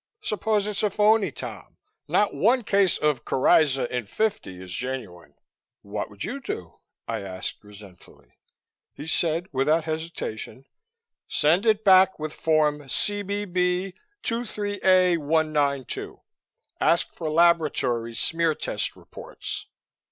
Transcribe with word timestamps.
Suppose 0.23 0.65
it's 0.65 0.81
a 0.81 0.89
phony, 0.89 1.31
Tom? 1.31 1.77
Not 2.07 2.33
one 2.33 2.63
case 2.63 2.97
of 2.97 3.23
coryza 3.23 3.85
in 3.95 4.07
fifty 4.07 4.59
is 4.59 4.73
genuine." 4.73 5.35
"What 5.83 6.09
would 6.09 6.23
you 6.23 6.39
do?" 6.39 6.79
I 7.07 7.19
asked 7.21 7.63
resentfully. 7.63 8.39
He 8.95 9.05
said 9.05 9.45
without 9.51 9.83
hesitation, 9.83 10.65
"Send 11.27 11.67
it 11.67 11.83
back 11.83 12.17
with 12.17 12.33
Form 12.33 12.79
CBB 12.79 13.93
23A192. 14.23 16.21
Ask 16.79 17.13
for 17.13 17.29
laboratory 17.29 18.15
smear 18.15 18.55
test 18.55 18.95
reports." 18.95 19.67